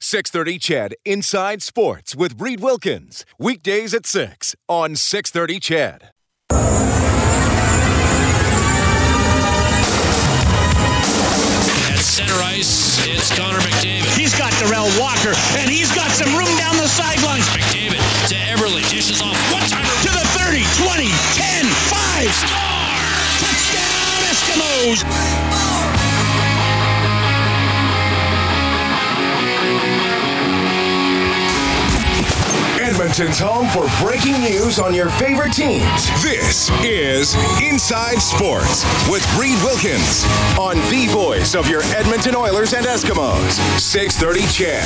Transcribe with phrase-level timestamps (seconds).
[0.00, 3.24] 630 CHED Inside Sports with Reed Wilkins.
[3.38, 6.10] Weekdays at 6 on 630 CHED.
[11.88, 14.16] At center ice, it's Connor McDavid.
[14.16, 17.46] He's got Darrell Walker, and he's got some room down the sidelines.
[17.56, 21.08] McDavid to Eberle, dishes off one timer To the 30, 20,
[21.40, 22.34] 10, 5.
[22.36, 23.00] Score!
[23.40, 25.65] Touchdown, Eskimos!
[33.06, 36.10] Edmonton's home for breaking news on your favorite teams.
[36.24, 40.24] This is Inside Sports with Reed Wilkins
[40.58, 43.52] on the voice of your Edmonton Oilers and Eskimos.
[43.78, 44.82] 630 CHED.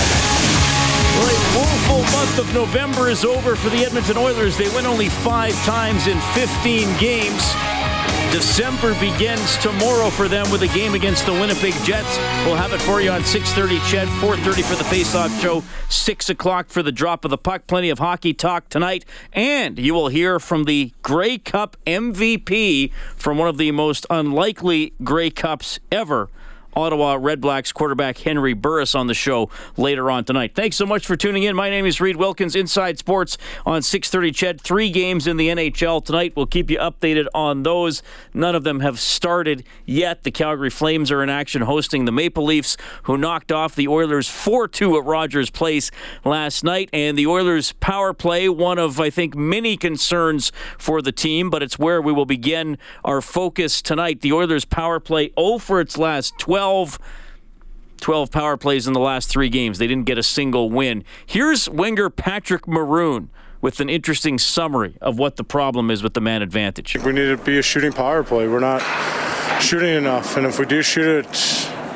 [1.17, 4.55] Well, a woeful month of November is over for the Edmonton Oilers.
[4.55, 7.55] They win only five times in 15 games.
[8.31, 12.17] December begins tomorrow for them with a game against the Winnipeg Jets.
[12.47, 16.69] We'll have it for you on 6:30 Ched, 4:30 for the face-off show, 6 o'clock
[16.69, 17.67] for the drop of the puck.
[17.67, 23.37] Plenty of hockey talk tonight, and you will hear from the Grey Cup MVP from
[23.37, 26.29] one of the most unlikely Grey Cups ever.
[26.75, 30.53] Ottawa Red Blacks quarterback Henry Burris on the show later on tonight.
[30.55, 31.57] Thanks so much for tuning in.
[31.57, 34.31] My name is Reed Wilkins, Inside Sports on 6:30.
[34.33, 36.35] Ched, three games in the NHL tonight.
[36.37, 38.03] We'll keep you updated on those.
[38.33, 40.23] None of them have started yet.
[40.23, 44.29] The Calgary Flames are in action, hosting the Maple Leafs, who knocked off the Oilers
[44.29, 45.91] 4-2 at Rogers Place
[46.25, 46.89] last night.
[46.93, 51.63] And the Oilers' power play, one of I think many concerns for the team, but
[51.63, 54.21] it's where we will begin our focus tonight.
[54.21, 56.60] The Oilers' power play 0 for its last 12.
[58.01, 59.79] 12 power plays in the last three games.
[59.79, 61.05] They didn't get a single win.
[61.27, 66.21] Here's winger Patrick Maroon with an interesting summary of what the problem is with the
[66.21, 66.97] man advantage.
[67.05, 68.49] We need to be a shooting power play.
[68.49, 68.81] We're not
[69.61, 71.27] shooting enough, and if we do shoot it,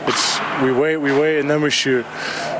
[0.06, 2.04] it's we wait, we wait, and then we shoot.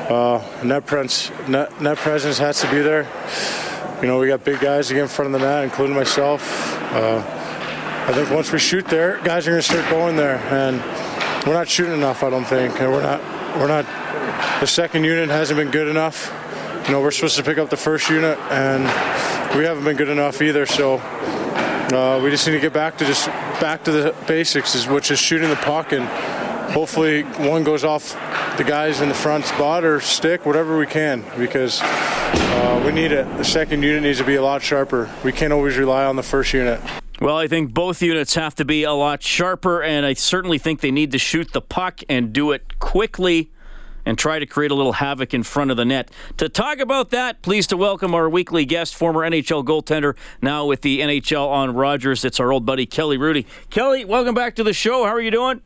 [0.09, 3.07] Uh, net, pres- net, net presence has to be there.
[4.01, 6.41] You know, we got big guys to get in front of the net, including myself.
[6.93, 7.23] Uh,
[8.07, 10.79] I think once we shoot there, guys are going to start going there, and
[11.45, 12.23] we're not shooting enough.
[12.23, 13.21] I don't think, and we're not.
[13.57, 13.85] We're not.
[14.59, 16.33] The second unit hasn't been good enough.
[16.85, 18.83] You know, we're supposed to pick up the first unit, and
[19.57, 20.65] we haven't been good enough either.
[20.65, 23.27] So uh, we just need to get back to just
[23.59, 26.05] back to the basics, is which is shooting the puck, and
[26.71, 28.13] hopefully one goes off
[28.57, 33.11] the guys in the front spot or stick, whatever we can, because uh, we need
[33.11, 33.25] it.
[33.37, 35.09] The second unit needs to be a lot sharper.
[35.23, 36.81] We can't always rely on the first unit.
[37.21, 40.81] Well, I think both units have to be a lot sharper, and I certainly think
[40.81, 43.51] they need to shoot the puck and do it quickly
[44.05, 46.11] and try to create a little havoc in front of the net.
[46.37, 50.81] To talk about that, pleased to welcome our weekly guest, former NHL goaltender, now with
[50.81, 52.25] the NHL on Rogers.
[52.25, 53.45] It's our old buddy Kelly Hrudey.
[53.69, 55.05] Kelly, welcome back to the show.
[55.05, 55.61] How are you doing?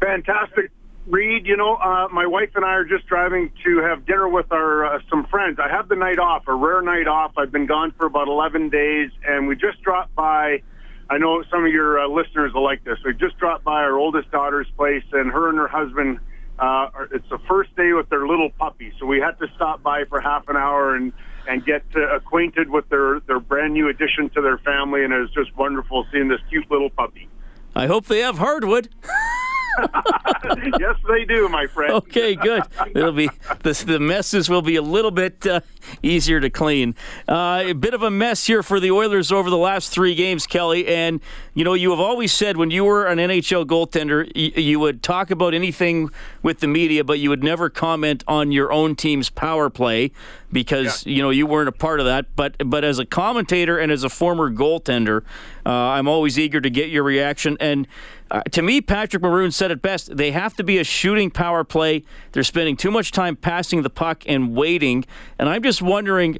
[0.00, 0.70] Fantastic,
[1.08, 1.46] Reed.
[1.46, 4.84] You know, uh, my wife and I are just driving to have dinner with our
[4.84, 5.58] uh, some friends.
[5.58, 7.32] I have the night off, a rare night off.
[7.38, 10.62] I've been gone for about 11 days, and we just dropped by.
[11.10, 12.98] I know some of your uh, listeners will like this.
[13.04, 16.20] We just dropped by our oldest daughter's place, and her and her husband.
[16.58, 19.82] Uh, are- it's the first day with their little puppy, so we had to stop
[19.82, 21.12] by for half an hour and
[21.48, 25.18] and get uh, acquainted with their their brand new addition to their family, and it
[25.18, 27.28] was just wonderful seeing this cute little puppy.
[27.74, 28.88] I hope they have hardwood.
[30.80, 31.92] yes, they do, my friend.
[31.94, 32.62] Okay, good.
[32.94, 33.28] It'll be
[33.62, 35.60] the, the messes will be a little bit uh,
[36.02, 36.94] easier to clean.
[37.28, 40.46] Uh, a bit of a mess here for the Oilers over the last three games,
[40.46, 40.86] Kelly.
[40.86, 41.20] And
[41.54, 45.02] you know, you have always said when you were an NHL goaltender, y- you would
[45.02, 46.10] talk about anything
[46.42, 50.12] with the media, but you would never comment on your own team's power play
[50.52, 52.26] because you know you weren't a part of that.
[52.36, 55.22] But but as a commentator and as a former goaltender,
[55.66, 57.56] uh, I'm always eager to get your reaction.
[57.60, 57.86] And
[58.30, 60.16] uh, to me, Patrick Maroon said it best.
[60.16, 62.04] They have to be a shooting power play.
[62.32, 65.04] They're spending too much time passing the puck and waiting.
[65.38, 66.38] And I'm just wondering,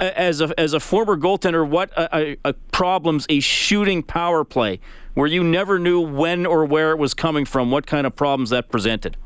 [0.00, 4.80] as a as a former goaltender, what a, a, a problems a shooting power play
[5.14, 7.70] where you never knew when or where it was coming from.
[7.70, 9.16] What kind of problems that presented?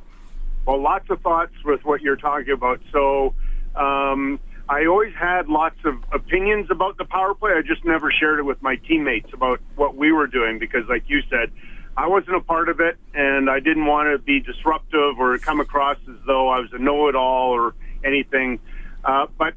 [0.67, 2.81] Well, lots of thoughts with what you're talking about.
[2.91, 3.35] So,
[3.77, 7.53] um, I always had lots of opinions about the power play.
[7.53, 11.05] I just never shared it with my teammates about what we were doing because, like
[11.07, 11.51] you said,
[11.97, 15.61] I wasn't a part of it, and I didn't want to be disruptive or come
[15.61, 17.75] across as though I was a know-it-all or
[18.05, 18.59] anything.
[19.05, 19.55] Uh, but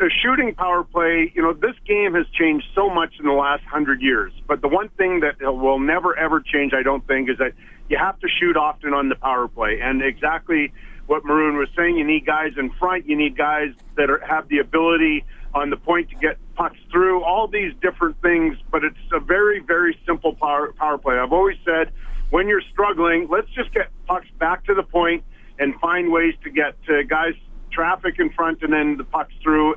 [0.00, 3.64] a shooting power play, you know, this game has changed so much in the last
[3.64, 4.32] hundred years.
[4.46, 7.52] But the one thing that will never ever change, I don't think, is that
[7.88, 9.80] you have to shoot often on the power play.
[9.82, 10.72] And exactly
[11.12, 13.68] what Maroon was saying, you need guys in front, you need guys
[13.98, 18.18] that are, have the ability on the point to get pucks through, all these different
[18.22, 18.56] things.
[18.70, 21.18] But it's a very, very simple power, power play.
[21.18, 21.92] I've always said
[22.30, 25.22] when you're struggling, let's just get pucks back to the point
[25.58, 27.34] and find ways to get uh, guys
[27.70, 29.74] traffic in front and then the pucks through.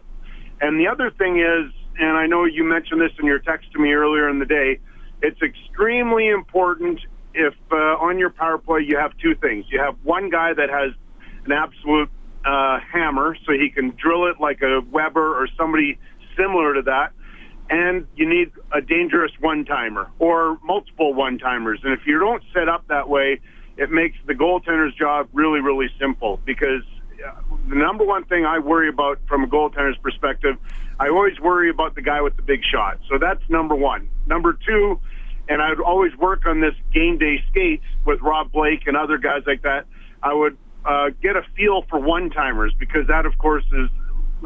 [0.61, 3.79] And the other thing is, and I know you mentioned this in your text to
[3.79, 4.79] me earlier in the day,
[5.21, 7.01] it's extremely important
[7.33, 9.65] if uh, on your power play you have two things.
[9.67, 10.93] You have one guy that has
[11.45, 12.09] an absolute
[12.45, 15.97] uh, hammer, so he can drill it like a Weber or somebody
[16.37, 17.11] similar to that.
[17.69, 21.79] And you need a dangerous one-timer or multiple one-timers.
[21.83, 23.39] And if you don't set up that way,
[23.77, 26.83] it makes the goaltender's job really, really simple because
[27.67, 30.57] the number one thing I worry about from a goaltender's perspective,
[30.99, 32.99] I always worry about the guy with the big shot.
[33.09, 34.09] So that's number one.
[34.27, 34.99] Number two,
[35.49, 39.43] and I'd always work on this game day skates with Rob Blake and other guys
[39.45, 39.85] like that.
[40.21, 43.89] I would uh, get a feel for one timers because that, of course, is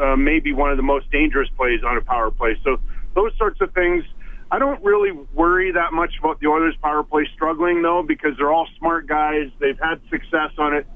[0.01, 2.57] uh, maybe one of the most dangerous plays on a power play.
[2.63, 2.77] So
[3.15, 4.03] those sorts of things.
[4.51, 8.51] I don't really worry that much about the Oilers' power play struggling though because they're
[8.51, 9.51] all smart guys.
[9.59, 10.87] They've had success on it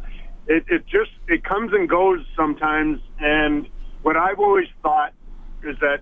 [0.48, 3.00] it, it just it comes and goes sometimes.
[3.20, 3.68] And
[4.02, 5.14] what I've always thought
[5.64, 6.02] is that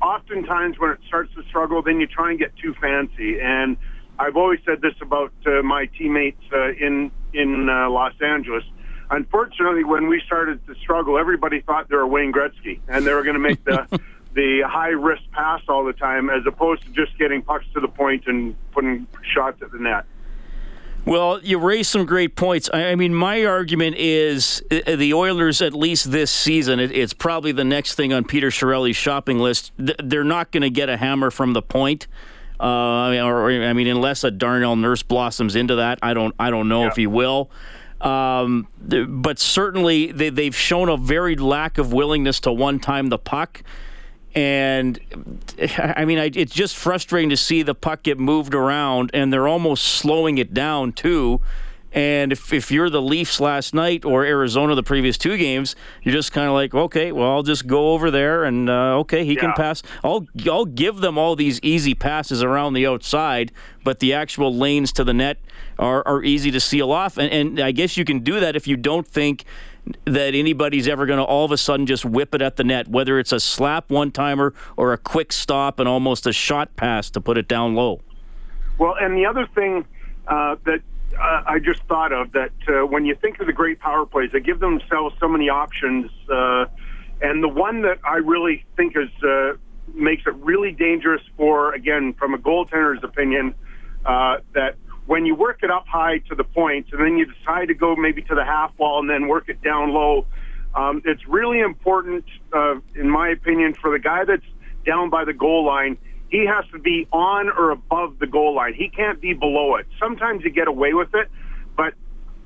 [0.00, 3.40] oftentimes when it starts to struggle, then you try and get too fancy.
[3.40, 3.76] And
[4.18, 8.64] I've always said this about uh, my teammates uh, in in uh, Los Angeles.
[9.10, 13.24] Unfortunately, when we started to struggle, everybody thought they were Wayne Gretzky, and they were
[13.24, 14.00] going to make the
[14.34, 17.88] the high risk pass all the time, as opposed to just getting pucks to the
[17.88, 20.04] point and putting shots at the net.
[21.06, 22.68] Well, you raise some great points.
[22.72, 27.64] I mean, my argument is uh, the Oilers, at least this season, it's probably the
[27.64, 29.72] next thing on Peter Chiarelli's shopping list.
[29.78, 32.06] They're not going to get a hammer from the point.
[32.60, 36.68] Uh, or, I mean, unless a Darnell Nurse blossoms into that, I don't, I don't
[36.68, 36.88] know yeah.
[36.88, 37.50] if he will.
[38.00, 43.18] Um, but certainly, they, they've shown a very lack of willingness to one time the
[43.18, 43.62] puck.
[44.34, 44.98] And
[45.78, 49.48] I mean, I, it's just frustrating to see the puck get moved around, and they're
[49.48, 51.40] almost slowing it down too.
[51.92, 56.14] And if, if you're the Leafs last night or Arizona the previous two games, you're
[56.14, 59.34] just kind of like, okay, well, I'll just go over there and uh, okay, he
[59.34, 59.40] yeah.
[59.40, 59.82] can pass.
[60.04, 63.50] I'll I'll give them all these easy passes around the outside,
[63.82, 65.38] but the actual lanes to the net
[65.78, 67.18] are, are easy to seal off.
[67.18, 69.44] And, and I guess you can do that if you don't think
[70.04, 72.86] that anybody's ever going to all of a sudden just whip it at the net,
[72.88, 77.10] whether it's a slap one timer or a quick stop and almost a shot pass
[77.10, 78.00] to put it down low.
[78.78, 79.84] Well, and the other thing
[80.28, 80.80] uh, that
[81.20, 84.30] uh, I just thought of that uh, when you think of the great power plays,
[84.32, 86.66] they give themselves so many options, uh,
[87.20, 89.52] and the one that I really think is uh,
[89.94, 93.54] makes it really dangerous for, again, from a goaltender's opinion,
[94.06, 94.76] uh, that
[95.06, 97.96] when you work it up high to the points and then you decide to go
[97.96, 100.26] maybe to the half wall and then work it down low,
[100.74, 104.44] um, it's really important, uh, in my opinion, for the guy that's
[104.86, 105.98] down by the goal line.
[106.30, 108.74] He has to be on or above the goal line.
[108.74, 109.86] He can't be below it.
[109.98, 111.28] Sometimes you get away with it,
[111.76, 111.94] but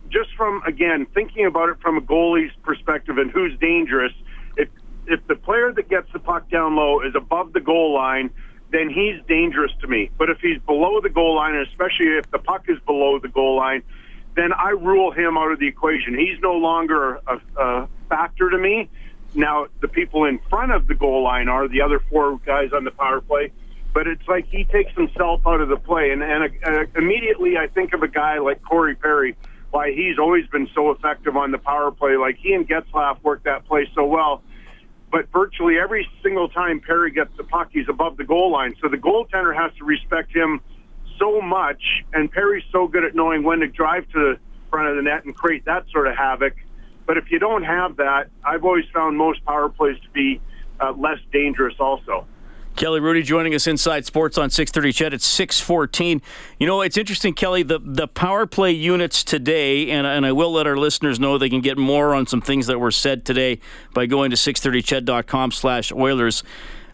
[0.08, 4.12] just from again thinking about it from a goalie's perspective and who's dangerous,
[4.56, 4.68] if
[5.06, 8.30] if the player that gets the puck down low is above the goal line,
[8.70, 10.10] then he's dangerous to me.
[10.16, 13.28] But if he's below the goal line, and especially if the puck is below the
[13.28, 13.82] goal line,
[14.34, 16.18] then I rule him out of the equation.
[16.18, 18.88] He's no longer a, a factor to me.
[19.34, 22.84] Now, the people in front of the goal line are the other four guys on
[22.84, 23.52] the power play,
[23.94, 26.10] but it's like he takes himself out of the play.
[26.10, 29.36] And, and uh, immediately I think of a guy like Corey Perry,
[29.70, 32.16] why he's always been so effective on the power play.
[32.16, 34.42] Like he and Getzlaf worked that play so well
[35.14, 38.74] but virtually every single time Perry gets the puck, he's above the goal line.
[38.82, 40.60] So the goaltender has to respect him
[41.20, 41.80] so much,
[42.12, 44.38] and Perry's so good at knowing when to drive to the
[44.70, 46.54] front of the net and create that sort of havoc.
[47.06, 50.40] But if you don't have that, I've always found most power plays to be
[50.80, 52.26] uh, less dangerous also.
[52.76, 55.14] Kelly Hrudey joining us inside sports on 630 CHED.
[55.14, 56.20] It's 614.
[56.58, 60.52] You know, it's interesting, Kelly, the, the power play units today, and, and I will
[60.52, 63.60] let our listeners know they can get more on some things that were said today
[63.92, 66.42] by going to 630ched.com slash Oilers.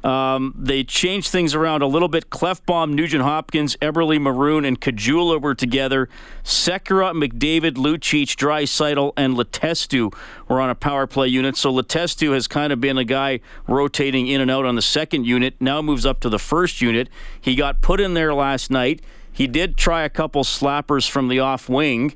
[0.03, 2.31] Um, they changed things around a little bit.
[2.31, 6.09] Klefbom, Nugent Hopkins, Eberle Maroon, and Caggiula were together.
[6.43, 10.15] Sekera, McDavid, Lucic, Draisaitl, and Letestu
[10.49, 11.57] were on a power play unit.
[11.57, 15.27] So Letestu has kind of been a guy rotating in and out on the second
[15.27, 15.55] unit.
[15.61, 17.09] Now moves up to the first unit.
[17.41, 19.03] He got put in there last night.
[19.33, 22.15] He did try a couple slappers from the off wing.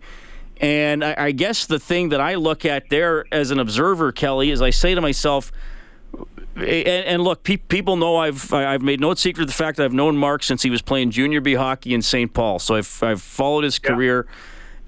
[0.61, 4.51] And I, I guess the thing that I look at there as an observer, Kelly,
[4.51, 5.53] is I say to myself,
[6.57, 9.85] and, and look, pe- people know I've I've made no secret of the fact that
[9.85, 12.33] I've known Mark since he was playing junior B hockey in St.
[12.33, 12.59] Paul.
[12.59, 13.91] So I've I've followed his yeah.
[13.91, 14.27] career,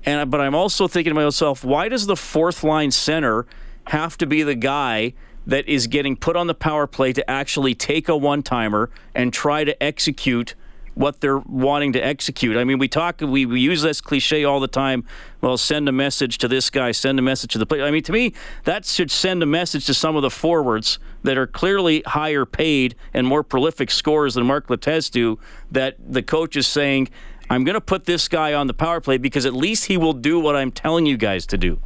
[0.04, 3.46] and but I'm also thinking to myself, why does the fourth line center
[3.88, 5.14] have to be the guy
[5.46, 9.32] that is getting put on the power play to actually take a one timer and
[9.32, 10.54] try to execute?
[10.96, 12.56] What they're wanting to execute.
[12.56, 15.04] I mean, we talk, we, we use this cliche all the time.
[15.42, 17.84] Well, send a message to this guy, send a message to the player.
[17.84, 18.32] I mean, to me,
[18.64, 22.94] that should send a message to some of the forwards that are clearly higher paid
[23.12, 25.38] and more prolific scorers than Mark Letestu.
[25.70, 27.10] That the coach is saying,
[27.50, 30.14] "I'm going to put this guy on the power play because at least he will
[30.14, 31.78] do what I'm telling you guys to do."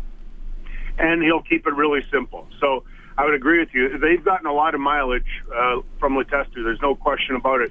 [0.99, 2.47] And he'll keep it really simple.
[2.61, 2.85] So.
[3.19, 3.99] I would agree with you.
[3.99, 6.65] They've gotten a lot of mileage uh, from Letestu.
[6.65, 7.71] There's no question about it.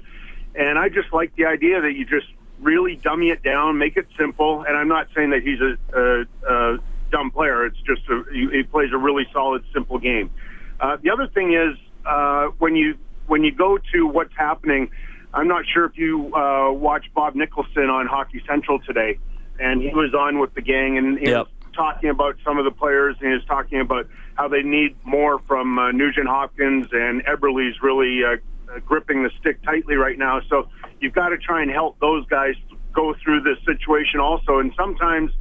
[0.54, 2.26] And I just like the idea that you just
[2.60, 4.62] really dummy it down, make it simple.
[4.62, 6.78] And I'm not saying that he's a, a, a
[7.10, 7.66] dumb player.
[7.66, 10.30] It's just a, he plays a really solid, simple game.
[10.78, 11.76] Uh, the other thing is
[12.06, 14.90] uh, when you when you go to what's happening.
[15.32, 19.20] I'm not sure if you uh, watched Bob Nicholson on Hockey Central today,
[19.60, 21.46] and he was on with the gang and he yep.
[21.46, 24.96] was talking about some of the players, and he was talking about how they need
[25.04, 28.36] more from uh, Nugent Hopkins and Eberle's really uh, uh,
[28.84, 30.40] gripping the stick tightly right now.
[30.48, 30.68] So
[31.00, 32.54] you've got to try and help those guys
[32.92, 34.58] go through this situation also.
[34.58, 35.32] And sometimes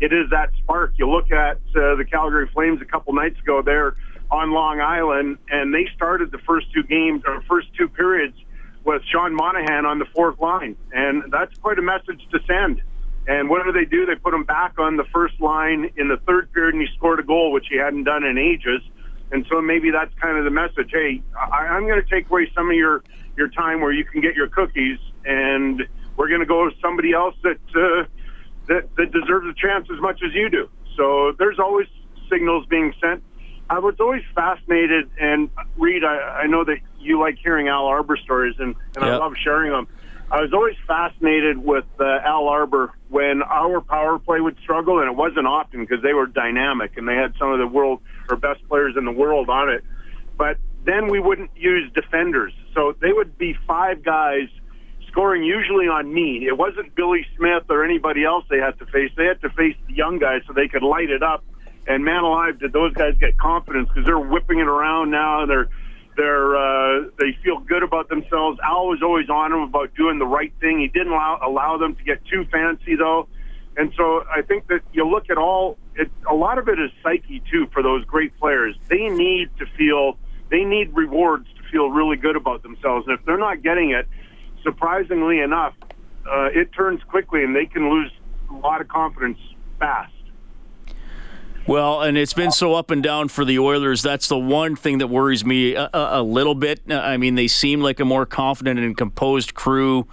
[0.00, 0.94] it is that spark.
[0.98, 3.96] You look at uh, the Calgary Flames a couple nights ago there
[4.30, 8.36] on Long Island, and they started the first two games or first two periods
[8.84, 12.82] with Sean Monahan on the fourth line, and that's quite a message to send.
[13.26, 14.06] And what do they do?
[14.06, 17.18] They put him back on the first line in the third period, and he scored
[17.18, 18.82] a goal, which he hadn't done in ages.
[19.32, 20.90] And so maybe that's kind of the message.
[20.92, 23.02] Hey, I, I'm going to take away some of your
[23.36, 25.82] your time where you can get your cookies, and
[26.16, 28.04] we're going to go with somebody else that uh,
[28.68, 30.68] that that deserves a chance as much as you do.
[30.96, 31.88] So there's always
[32.30, 33.22] signals being sent.
[33.68, 38.16] I was always fascinated, and Reed, I, I know that you like hearing Al Arbour
[38.16, 39.14] stories, and, and yep.
[39.14, 39.88] I love sharing them.
[40.28, 45.08] I was always fascinated with uh, Al Arbour when our power play would struggle, and
[45.08, 48.36] it wasn't often because they were dynamic and they had some of the world or
[48.36, 49.84] best players in the world on it.
[50.36, 54.48] But then we wouldn't use defenders, so they would be five guys
[55.08, 56.46] scoring usually on me.
[56.46, 59.12] It wasn't Billy Smith or anybody else they had to face.
[59.16, 61.44] They had to face the young guys so they could light it up.
[61.86, 65.50] And man alive, did those guys get confidence because they're whipping it around now and
[65.50, 65.68] they're
[66.16, 68.58] they're uh, they feel good about themselves.
[68.64, 70.80] Al was always on them about doing the right thing.
[70.80, 73.28] He didn't allow allow them to get too fancy though,
[73.76, 75.78] and so I think that you look at all.
[75.94, 78.76] It, a lot of it is psyche too for those great players.
[78.88, 80.18] They need to feel
[80.50, 84.06] they need rewards to feel really good about themselves, and if they're not getting it,
[84.62, 85.74] surprisingly enough,
[86.26, 88.10] uh, it turns quickly, and they can lose
[88.50, 89.38] a lot of confidence
[89.78, 90.12] fast.
[91.66, 94.00] Well, and it's been so up and down for the Oilers.
[94.00, 96.80] That's the one thing that worries me a, a, a, little bit.
[96.88, 100.06] Uh, I mean, they seem like a more confident and composed crew.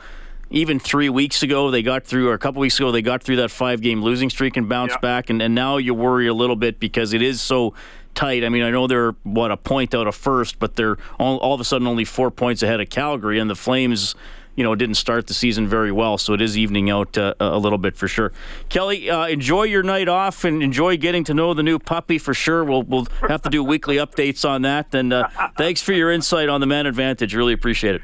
[0.50, 3.36] Even three weeks ago, they got through, or a couple weeks ago, they got through
[3.36, 5.02] that five game losing streak and bounced yeah.
[5.02, 5.30] back.
[5.30, 7.76] And, and now you worry a little bit because it is so
[8.16, 8.44] tight.
[8.44, 11.54] I mean, I know they're, what, a point out of first, but they're all, all
[11.54, 13.38] of a sudden only four points ahead of Calgary.
[13.38, 14.16] And the Flames
[14.56, 17.58] you know, didn't start the season very well, so it is evening out uh, a
[17.58, 18.32] little bit for sure.
[18.70, 22.34] Kelly, uh, enjoy your night off and enjoy getting to know the new puppy for
[22.34, 22.64] sure.
[22.64, 24.94] We'll we'll have to do weekly updates on that.
[24.94, 27.34] And uh, thanks for your insight on the man advantage.
[27.34, 28.02] Really appreciate it.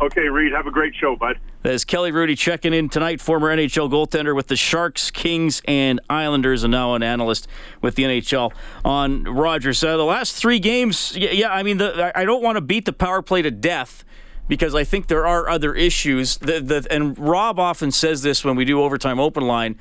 [0.00, 1.38] Okay, Reed, have a great show, bud.
[1.62, 6.64] That's Kelly Hrudey checking in tonight, former NHL goaltender with the Sharks, Kings, and Islanders,
[6.64, 7.46] and now an analyst
[7.82, 8.52] with the NHL
[8.84, 9.84] on Rogers.
[9.84, 12.84] Uh, the last three games, yeah, yeah I mean, the, I don't want to beat
[12.84, 14.04] the power play to death
[14.48, 16.36] because I think there are other issues.
[16.38, 19.78] The, the, and Rob often says this when we do overtime open line.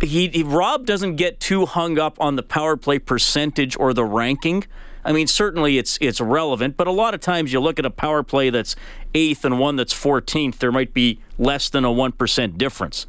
[0.00, 4.04] He, he, Rob doesn't get too hung up on the power play percentage or the
[4.04, 4.64] ranking.
[5.04, 7.90] I mean, certainly it's it's relevant, but a lot of times you look at a
[7.90, 8.76] power play that's
[9.14, 13.06] eighth and one that's 14th, there might be less than a one percent difference.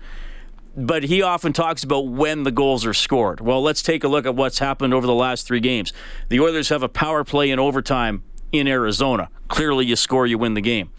[0.78, 3.42] But he often talks about when the goals are scored.
[3.42, 5.92] Well, let's take a look at what's happened over the last three games.
[6.30, 9.30] The Oilers have a power play in overtime in Arizona.
[9.48, 10.90] Clearly, you score, you win the game.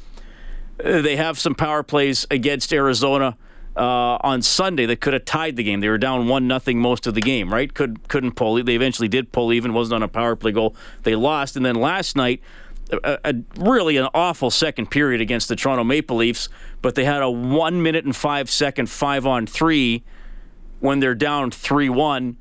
[0.83, 3.37] Uh, they have some power plays against Arizona
[3.76, 5.80] uh, on Sunday that could have tied the game.
[5.80, 7.73] They were down one nothing most of the game, right?
[7.73, 8.62] Could couldn't pull.
[8.62, 9.73] They eventually did pull even.
[9.73, 10.75] wasn't on a power play goal.
[11.02, 12.40] They lost, and then last night.
[12.92, 16.49] A, a, really an awful second period against the Toronto Maple Leafs,
[16.83, 20.02] but they had a one minute and five second five on three
[20.80, 22.37] when they're down three one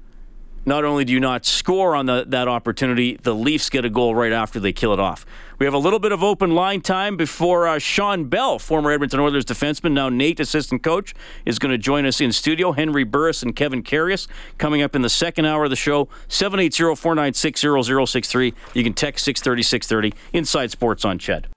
[0.69, 4.13] not only do you not score on the, that opportunity, the Leafs get a goal
[4.13, 5.25] right after they kill it off.
[5.57, 9.19] We have a little bit of open line time before uh, Sean Bell, former Edmonton
[9.19, 12.71] Oilers defenseman, now NAIT assistant coach, is going to join us in studio.
[12.71, 16.07] Henry Burris and Kevin Karius coming up in the second hour of the show.
[16.29, 18.53] 780-496-0063.
[18.75, 21.47] You can text 630 630 Inside Sports on Ched.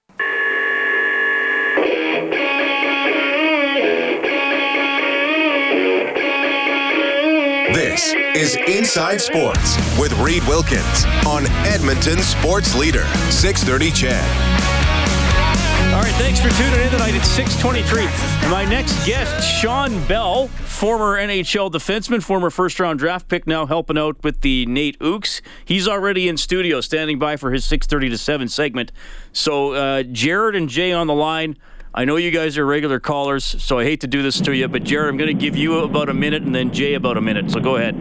[7.72, 14.82] This is Inside Sports with Reed Wilkins on Edmonton Sports Leader, 630 CHED.
[15.94, 18.50] All right, thanks for tuning in tonight at 623.
[18.50, 24.22] My next guest, Sean Bell, former NHL defenseman, former first-round draft pick, now helping out
[24.22, 25.40] with the NAIT Ooks.
[25.64, 28.92] He's already in studio, standing by for his 630 to 7 segment.
[29.32, 31.56] So uh, Jared and Jay on the line.
[31.94, 34.66] I know you guys are regular callers, so I hate to do this to you,
[34.66, 37.20] but Jared, I'm going to give you about a minute and then Jay about a
[37.20, 37.50] minute.
[37.50, 37.94] So go ahead.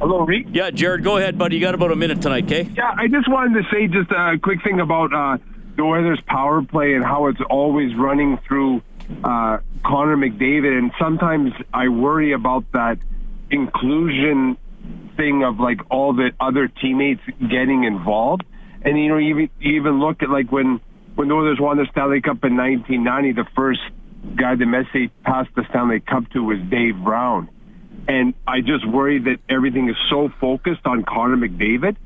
[0.00, 0.54] Hello, Reed.
[0.54, 1.56] Yeah, Jared, go ahead, buddy.
[1.56, 2.68] You got about a minute tonight, okay?
[2.76, 5.38] Yeah, I just wanted to say just a quick thing about uh,
[5.76, 8.82] the Oilers' power play and how it's always running through
[9.24, 10.76] uh, Connor McDavid.
[10.76, 12.98] And sometimes I worry about that
[13.50, 14.58] inclusion
[15.16, 18.44] thing of like all the other teammates getting involved.
[18.82, 20.82] And you know, even, you even look at like when
[21.14, 23.80] when the Oilers won the Stanley Cup in 1990, the first
[24.36, 27.48] guy that Messier passed the Stanley Cup to was Dave Brown.
[28.08, 31.96] And I just worry that everything is so focused on Connor McDavid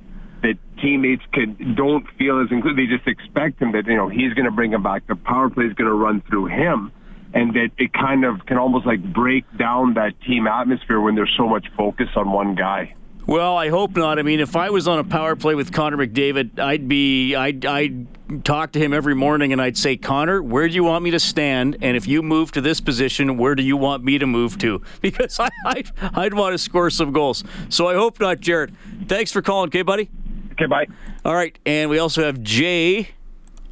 [0.42, 2.76] that teammates could don't feel as included.
[2.78, 5.06] They just expect him that, you know, he's going to bring him back.
[5.06, 6.92] The power play is going to run through him.
[7.32, 11.34] And that it kind of can almost like break down that team atmosphere when there's
[11.36, 12.94] so much focus on one guy.
[13.26, 14.20] Well, I hope not.
[14.20, 17.66] I mean, if I was on a power play with Connor McDavid, I'd be, I'd,
[17.66, 21.10] I'd talk to him every morning and I'd say, Connor, where do you want me
[21.10, 21.76] to stand?
[21.82, 24.80] And if you move to this position, where do you want me to move to?
[25.00, 27.42] Because I, I'd, I'd want to score some goals.
[27.68, 28.74] So I hope not, Jared.
[29.08, 30.08] Thanks for calling, okay, buddy?
[30.52, 30.86] Okay, bye.
[31.24, 33.08] All right, and we also have Jay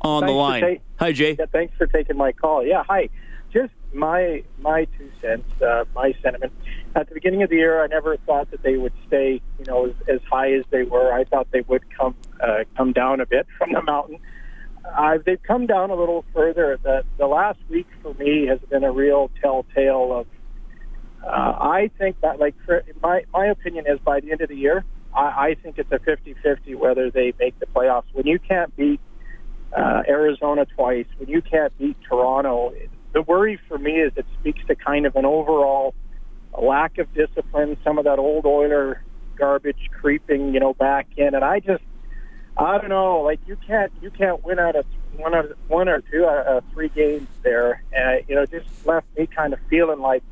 [0.00, 0.62] on Thanks the line.
[0.62, 1.36] ta- Hi, Jay.
[1.38, 2.64] Yeah, thanks for taking my call.
[2.66, 3.08] Yeah, hi.
[3.52, 6.52] Just my my two cents, uh, my sentiment.
[6.96, 9.86] At the beginning of the year, I never thought that they would stay, you know,
[9.86, 11.12] as, as high as they were.
[11.12, 14.18] I thought they would come uh, come down a bit from the mountain.
[14.84, 16.78] Uh, they've come down a little further.
[16.82, 20.26] The the last week for me has been a real telltale of.
[21.24, 24.56] Uh, I think that, like, for, my my opinion is by the end of the
[24.56, 28.04] year, I, I think it's a 50-50 whether they make the playoffs.
[28.12, 29.00] When you can't beat
[29.74, 32.72] uh, Arizona twice, when you can't beat Toronto,
[33.14, 35.94] the worry for me is it speaks to kind of an overall
[36.60, 39.02] lack of discipline, some of that old Oiler
[39.36, 41.34] garbage creeping, you know, back in.
[41.34, 41.82] And I just,
[42.56, 44.86] I don't know, like you can't, you can't win out of
[45.16, 49.06] one of one or two out of three games there, and you know, just left
[49.16, 50.22] me kind of feeling like,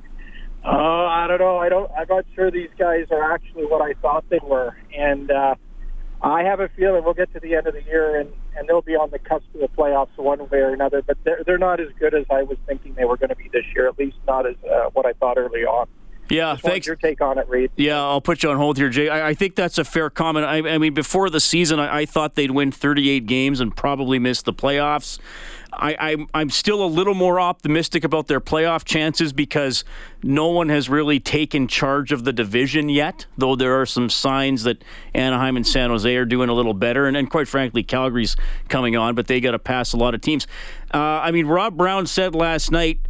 [0.64, 3.94] oh, I don't know, I don't, I'm not sure these guys are actually what I
[4.00, 5.30] thought they were, and.
[5.30, 5.54] uh
[6.22, 8.80] I have a feeling we'll get to the end of the year and, and they'll
[8.80, 11.02] be on the cusp of the playoffs one way or another.
[11.02, 13.48] But they're, they're not as good as I was thinking they were going to be
[13.52, 15.88] this year, at least not as uh, what I thought early on.
[16.28, 16.86] Yeah, Just thanks.
[16.86, 17.70] your take on it, Reed.
[17.76, 19.08] Yeah, I'll put you on hold here, Jay.
[19.08, 20.46] I, I think that's a fair comment.
[20.46, 24.18] I, I mean, before the season, I, I thought they'd win 38 games and probably
[24.18, 25.18] miss the playoffs.
[25.74, 29.84] I, I'm, I'm still a little more optimistic about their playoff chances because
[30.22, 34.64] no one has really taken charge of the division yet, though there are some signs
[34.64, 37.06] that Anaheim and San Jose are doing a little better.
[37.06, 38.36] And, and quite frankly, Calgary's
[38.68, 40.46] coming on, but they got to pass a lot of teams.
[40.92, 43.00] Uh, I mean, Rob Brown said last night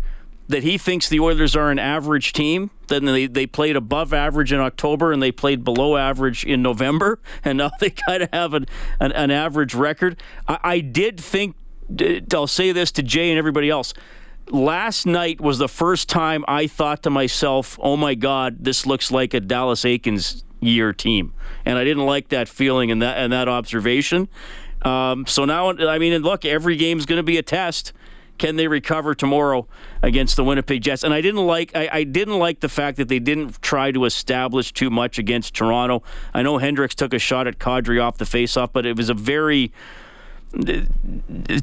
[0.49, 2.71] that he thinks the Oilers are an average team.
[2.93, 7.19] Then they, they played above average in October and they played below average in November,
[7.45, 8.67] and now they kind of have an,
[9.01, 10.21] an, an average record.
[10.47, 11.57] I, I did think,
[12.33, 13.95] I'll say this to Jay and everybody else.
[14.49, 19.11] Last night was the first time I thought to myself, oh my God, this looks
[19.11, 21.33] like a Dallas Eakins year team.
[21.65, 24.29] And I didn't like that feeling and that, and that observation.
[24.83, 27.93] Um, so now, I mean, look, every game's going to be a test
[28.43, 29.69] can they recover tomorrow
[30.03, 31.05] against the Winnipeg Jets?
[31.05, 34.05] And I didn't like I, I, didn't like the fact that they didn't try to
[34.05, 36.03] establish too much against Toronto.
[36.35, 39.15] I know Hendricks took a shot at Kadri off the faceoff, but it was a
[39.15, 39.73] very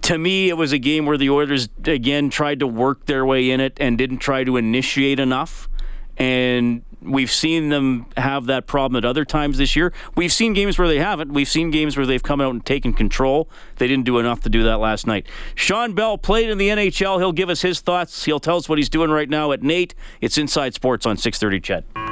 [0.02, 3.52] to me, it was a game where the Oilers again tried to work their way
[3.52, 5.68] in it and didn't try to initiate enough.
[6.16, 9.94] And we've seen them have that problem at other times this year.
[10.16, 11.32] We've seen games where they haven't.
[11.32, 13.50] We've seen games where they've come out and taken control.
[13.78, 15.28] They didn't do enough to do that last night.
[15.56, 17.20] Sean Bell played in the NHL.
[17.20, 18.26] He'll give us his thoughts.
[18.26, 19.96] He'll tell us what he's doing right now at NAIT.
[20.22, 22.09] It's Inside Sports on 630 CHED.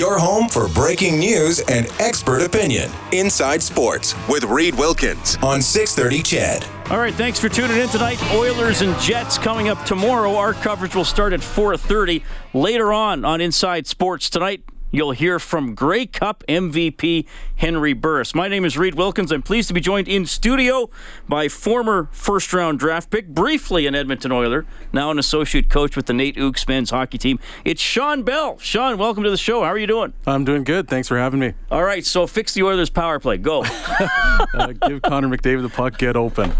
[0.00, 2.90] Your home for breaking news and expert opinion.
[3.12, 6.66] Inside Sports with Reed Wilkins on 630 CHED.
[6.90, 8.18] All right, thanks for tuning in tonight.
[8.32, 10.36] Oilers and Jets coming up tomorrow.
[10.36, 12.22] Our coverage will start at 4:30
[12.54, 14.62] later on on Inside Sports tonight.
[14.92, 17.24] You'll hear from Grey Cup MVP
[17.54, 18.34] Henry Burris.
[18.34, 19.30] My name is Reed Wilkins.
[19.30, 20.90] I'm pleased to be joined in studio
[21.28, 26.06] by former first round draft pick, briefly an Edmonton Oiler, now an associate coach with
[26.06, 27.38] the NAIT Ooks men's hockey team.
[27.64, 28.58] It's Sean Bell.
[28.58, 29.62] Sean, welcome to the show.
[29.62, 30.12] How are you doing?
[30.26, 30.88] I'm doing good.
[30.88, 31.54] Thanks for having me.
[31.70, 33.36] All right, so fix the Oilers power play.
[33.36, 33.62] Go.
[34.54, 36.52] uh, give Connor McDavid the puck, get open.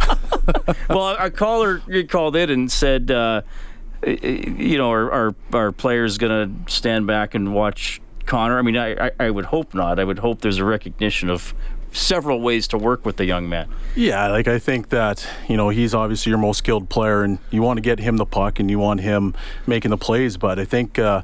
[0.89, 3.43] well, a caller called in and said, uh,
[4.07, 8.59] you know, our, our, our players going to stand back and watch Connor?
[8.59, 9.99] I mean, I, I, I would hope not.
[9.99, 11.55] I would hope there's a recognition of
[11.93, 13.69] several ways to work with the young man.
[13.95, 17.63] Yeah, like I think that you know he's obviously your most skilled player, and you
[17.63, 19.35] want to get him the puck and you want him
[19.67, 20.37] making the plays.
[20.37, 21.23] But I think uh,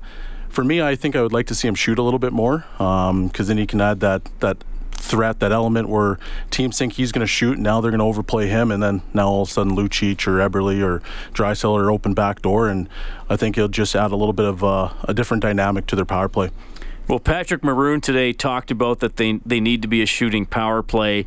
[0.49, 2.65] for me, I think I would like to see him shoot a little bit more
[2.79, 6.19] because um, then he can add that that threat, that element where
[6.51, 9.03] teams think he's going to shoot, and now they're going to overplay him, and then
[9.15, 12.89] now all of a sudden Lucic or Eberle or Draisaitl are open back door, and
[13.31, 16.05] I think he'll just add a little bit of uh, a different dynamic to their
[16.05, 16.51] power play.
[17.09, 20.83] Well, Patrick Maroon today talked about that they they need to be a shooting power
[20.83, 21.27] play.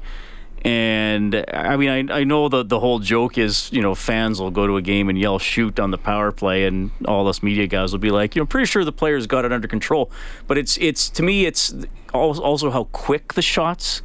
[0.65, 4.52] And I mean, I, I know the the whole joke is, you know, fans will
[4.52, 7.65] go to a game and yell shoot on the power play, and all us media
[7.65, 10.12] guys will be like, you know, pretty sure the players got it under control.
[10.48, 11.74] But it's it's to me, it's
[12.13, 14.02] also how quick the shots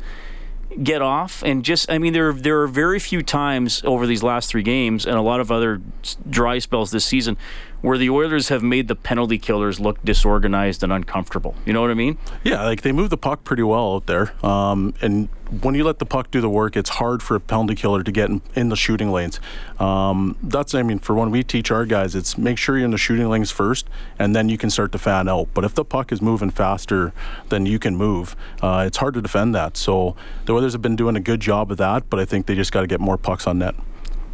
[0.82, 4.50] get off and just I mean there there are very few times over these last
[4.50, 5.80] 3 games and a lot of other
[6.28, 7.36] dry spells this season
[7.84, 11.54] where the Oilers have made the penalty killers look disorganized and uncomfortable.
[11.66, 12.16] You know what I mean?
[12.42, 14.32] Yeah, like they move the puck pretty well out there.
[14.42, 15.28] Um, and
[15.60, 18.10] when you let the puck do the work, it's hard for a penalty killer to
[18.10, 19.38] get in, in the shooting lanes.
[19.78, 22.90] Um, that's, I mean, for when we teach our guys, it's make sure you're in
[22.90, 23.86] the shooting lanes first,
[24.18, 25.48] and then you can start to fan out.
[25.52, 27.12] But if the puck is moving faster
[27.50, 29.76] than you can move, uh, it's hard to defend that.
[29.76, 30.16] So
[30.46, 32.72] the Oilers have been doing a good job of that, but I think they just
[32.72, 33.74] got to get more pucks on net.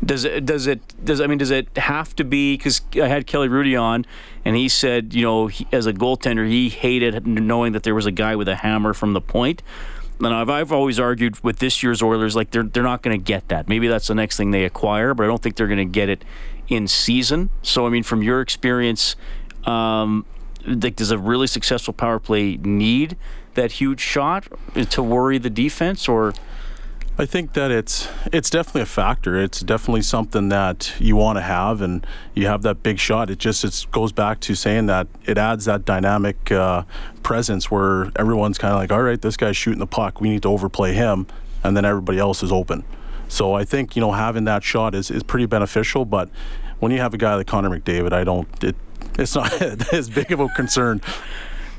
[0.04, 0.46] Does it?
[0.46, 0.80] Does it?
[1.04, 1.38] Does I mean?
[1.38, 2.56] Does it have to be?
[2.56, 4.06] Because I had Kelly Hrudey on,
[4.44, 8.06] and he said, you know, he, as a goaltender, he hated knowing that there was
[8.06, 9.62] a guy with a hammer from the point.
[10.18, 13.22] And I've, I've always argued with this year's Oilers, like they're they're not going to
[13.22, 13.68] get that.
[13.68, 16.08] Maybe that's the next thing they acquire, but I don't think they're going to get
[16.08, 16.24] it
[16.68, 17.50] in season.
[17.62, 19.16] So I mean, from your experience,
[19.64, 20.24] um,
[20.64, 23.18] like does a really successful power play need
[23.54, 24.46] that huge shot
[24.90, 26.32] to worry the defense, or?
[27.20, 29.38] I think that it's it's definitely a factor.
[29.38, 33.28] It's definitely something that you want to have, and you have that big shot.
[33.28, 36.84] It just it goes back to saying that it adds that dynamic uh,
[37.22, 40.22] presence where everyone's kind of like, all right, this guy's shooting the puck.
[40.22, 41.26] We need to overplay him,
[41.62, 42.84] and then everybody else is open.
[43.28, 46.06] So I think you know having that shot is, is pretty beneficial.
[46.06, 46.30] But
[46.78, 48.48] when you have a guy like Connor McDavid, I don't.
[48.64, 48.76] It,
[49.18, 49.60] it's not
[49.92, 51.02] as big of a concern.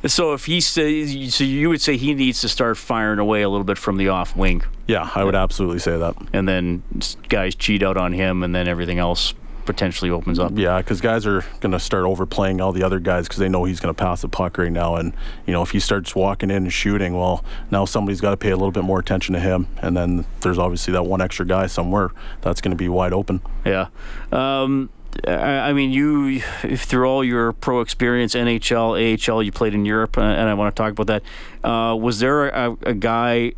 [0.05, 3.49] So if he says, so you would say he needs to start firing away a
[3.49, 4.63] little bit from the off wing.
[4.87, 6.15] Yeah, I would absolutely say that.
[6.33, 6.83] And then
[7.29, 9.33] guys cheat out on him, and then everything else
[9.65, 10.51] potentially opens up.
[10.55, 13.63] Yeah, because guys are going to start overplaying all the other guys because they know
[13.63, 14.95] he's going to pass the puck right now.
[14.95, 15.13] And,
[15.45, 18.49] you know, if he starts walking in and shooting, well, now somebody's got to pay
[18.49, 19.67] a little bit more attention to him.
[19.77, 22.09] And then there's obviously that one extra guy somewhere
[22.41, 23.41] that's going to be wide open.
[23.63, 23.89] Yeah.
[24.31, 24.89] Um,
[25.27, 30.21] I mean, you through all your pro experience, NHL, AHL, you played in Europe, uh,
[30.21, 31.23] and I want to talk about that.
[31.67, 33.53] Uh, was there a, a, guy,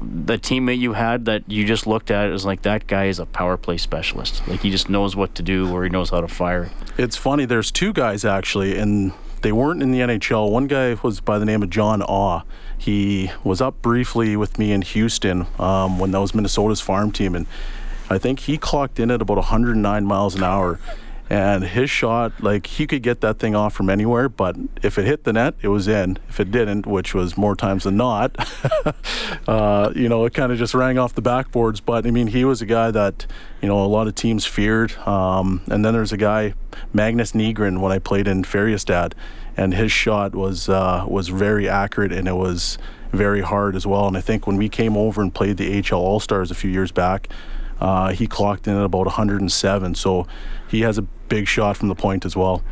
[0.00, 3.26] the teammate you had that you just looked at as like that guy is a
[3.26, 4.46] power play specialist?
[4.46, 6.70] Like he just knows what to do, or he knows how to fire.
[6.96, 7.46] It's funny.
[7.46, 10.50] There's two guys actually, and they weren't in the NHL.
[10.50, 12.42] One guy was by the name of John Awe.
[12.76, 17.34] He was up briefly with me in Houston um, when that was Minnesota's farm team,
[17.34, 17.46] and
[18.10, 20.78] I think he clocked in at about 109 miles an hour.
[21.30, 25.04] And his shot, like he could get that thing off from anywhere, but if it
[25.04, 26.18] hit the net, it was in.
[26.26, 28.34] If it didn't, which was more times than not,
[29.46, 31.82] uh, you know, it kind of just rang off the backboards.
[31.84, 33.26] But I mean, he was a guy that,
[33.60, 34.96] you know, a lot of teams feared.
[35.06, 36.54] Um, and then there's a guy,
[36.94, 39.12] Magnus Nygren, when I played in Färjestad,
[39.54, 42.78] and his shot was uh, was very accurate and it was
[43.12, 44.06] very hard as well.
[44.06, 46.70] And I think when we came over and played the HL All Stars a few
[46.70, 47.28] years back,
[47.80, 49.94] uh, he clocked in at about 107.
[49.94, 50.26] So
[50.68, 52.62] he has a big shot from the point as well.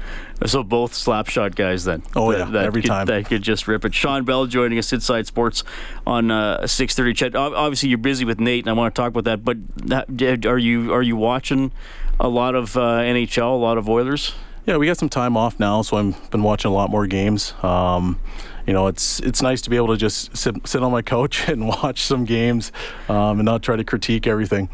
[0.45, 2.03] So both slap shot guys then.
[2.15, 3.95] Oh yeah, that every could, time that could just rip it.
[3.95, 5.65] Sean Bell joining us inside sports
[6.07, 7.17] on uh, 6:30.
[7.17, 9.45] CHED, obviously you're busy with NAIT, and I want to talk about that.
[9.45, 11.73] But are you are you watching
[12.21, 14.33] a lot of uh, NHL, a lot of Oilers?
[14.67, 17.55] Yeah, we got some time off now, so I've been watching a lot more games.
[17.63, 18.19] Um,
[18.67, 21.49] you know, it's it's nice to be able to just sit, sit on my couch
[21.49, 22.73] and watch some games
[23.09, 24.69] um, and not try to critique everything.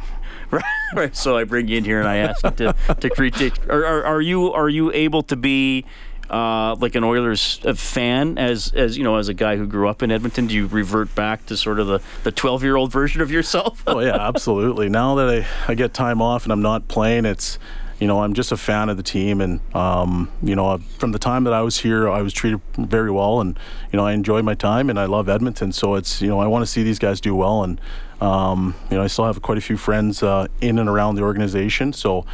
[0.62, 1.16] Right, right.
[1.16, 3.54] So I bring you in here and I ask you to, to critique.
[3.70, 5.86] Are, are, are, you are you able to be
[6.28, 10.02] uh, like an Oilers fan, as as you know, as a guy who grew up
[10.02, 13.20] in Edmonton, do you revert back to sort of the the 12 year old version
[13.20, 13.82] of yourself?
[13.86, 14.88] oh yeah, absolutely.
[14.88, 17.58] Now that I, I get time off and I'm not playing, it's
[18.00, 21.18] you know I'm just a fan of the team, and um, you know from the
[21.18, 23.58] time that I was here, I was treated very well, and
[23.92, 26.46] you know I enjoy my time and I love Edmonton, so it's you know I
[26.46, 27.80] want to see these guys do well, and
[28.22, 31.22] um, you know I still have quite a few friends uh, in and around the
[31.22, 32.24] organization, so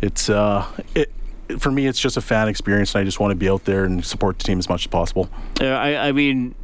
[0.00, 1.10] it's uh, it
[1.58, 3.84] for me, it's just a fan experience, and I just want to be out there
[3.84, 5.30] and support the team as much as possible.
[5.60, 6.54] Yeah, I, I mean,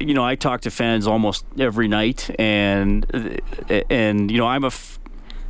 [0.00, 3.04] you know, I talk to fans almost every night, and
[3.90, 4.98] and you know, I'm a f-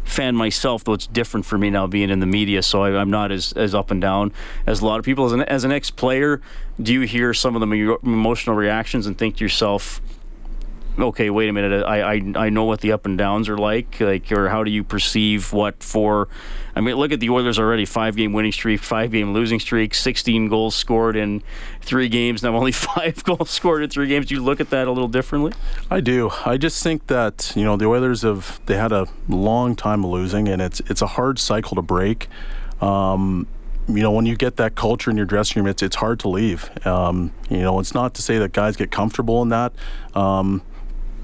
[0.05, 3.11] fan myself, though it's different for me now being in the media, so I, am
[3.11, 4.33] not as, as up and down
[4.66, 5.27] as a lot of people.
[5.27, 6.40] As an, as an ex player,
[6.81, 10.00] do you hear some of the emotional reactions and think to yourself,
[10.98, 14.00] okay, wait a minute, I, I, I know what the up and downs are like,
[14.00, 16.28] like, or how do you perceive what for?
[16.76, 19.94] I mean, look at the Oilers already: five game winning streak, five game losing streak,
[19.94, 21.42] 16 goals scored in
[21.80, 22.42] three games.
[22.42, 24.26] Now only five goals scored in three games.
[24.26, 25.52] Do you look at that a little differently?
[25.90, 26.30] I do.
[26.44, 30.48] I just think that you know the Oilers have they had a long time losing,
[30.48, 32.28] and it's it's a hard cycle to break.
[32.80, 33.46] Um,
[33.87, 36.28] you know, when you get that culture in your dressing room, it's it's hard to
[36.28, 36.70] leave.
[36.87, 39.72] Um, you know, it's not to say that guys get comfortable in that.
[40.14, 40.62] Um,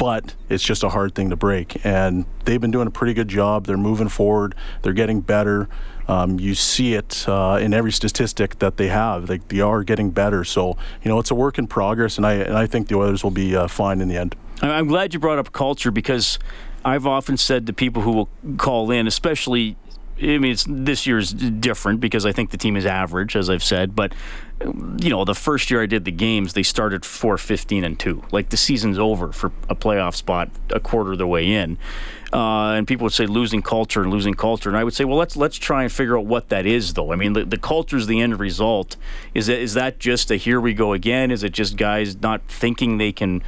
[0.00, 1.84] but it's just a hard thing to break.
[1.84, 3.66] And they've been doing a pretty good job.
[3.66, 4.54] They're moving forward.
[4.80, 5.68] They're getting better.
[6.08, 9.26] Um, you see it uh, in every statistic that they have.
[9.26, 10.42] They, they are getting better.
[10.42, 13.22] So you know it's a work in progress, and I and I think the Oilers
[13.22, 14.36] will be uh, fine in the end.
[14.62, 16.38] I'm glad you brought up culture because
[16.82, 19.76] I've often said to people who will call in, especially
[20.22, 23.64] I mean, it's, this year's different because I think the team is average, as I've
[23.64, 23.96] said.
[23.96, 24.14] But
[24.62, 28.22] you know, the first year I did the games, they started four fifteen and two.
[28.30, 31.78] Like the season's over for a playoff spot a quarter of the way in.
[32.32, 35.16] Uh, and people would say losing culture and losing culture, and I would say, well,
[35.16, 37.12] let's let's try and figure out what that is, though.
[37.12, 38.96] I mean, the, the is the end result.
[39.34, 41.30] Is that is that just a here we go again?
[41.30, 43.42] Is it just guys not thinking they can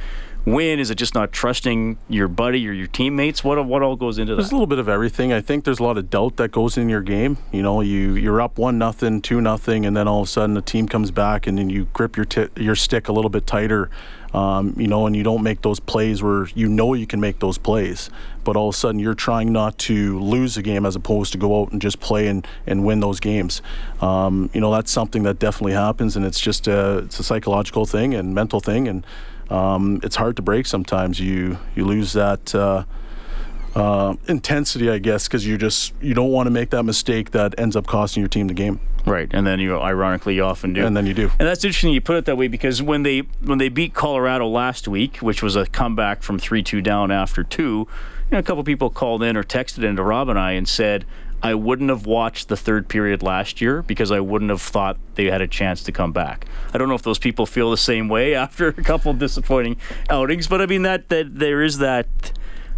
[0.45, 0.79] win?
[0.79, 3.43] Is it just not trusting your buddy or your teammates?
[3.43, 4.41] What what all goes into that?
[4.41, 5.31] There's a little bit of everything.
[5.31, 7.37] I think there's a lot of doubt that goes in your game.
[7.51, 10.53] You know, you you're up one nothing, two nothing, and then all of a sudden
[10.53, 13.47] the team comes back and then you grip your t- your stick a little bit
[13.47, 13.89] tighter.
[14.33, 17.37] Um, you know, and you don't make those plays where you know you can make
[17.37, 18.09] those plays,
[18.43, 21.37] but all of a sudden you're trying not to lose a game as opposed to
[21.37, 23.61] go out and just play and, and win those games.
[24.01, 27.85] Um, you know, that's something that definitely happens, and it's just a, it's a psychological
[27.85, 29.05] thing and mental thing, and
[29.49, 31.19] um, it's hard to break sometimes.
[31.19, 32.53] You you lose that.
[32.53, 32.83] Uh,
[33.75, 37.55] uh, intensity, I guess, because you just you don't want to make that mistake that
[37.57, 38.79] ends up costing your team the game.
[39.05, 40.85] Right, and then you ironically you often do.
[40.85, 41.29] And then you do.
[41.39, 44.47] And that's interesting you put it that way because when they when they beat Colorado
[44.47, 47.87] last week, which was a comeback from three two down after two, you
[48.31, 51.05] know, a couple people called in or texted into Rob and I and said,
[51.43, 55.25] I wouldn't have watched the third period last year because I wouldn't have thought they
[55.25, 56.45] had a chance to come back.
[56.73, 59.77] I don't know if those people feel the same way after a couple disappointing
[60.09, 62.07] outings, but I mean that that there is that